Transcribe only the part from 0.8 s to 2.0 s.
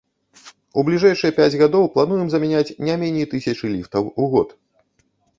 У бліжэйшыя пяць гадоў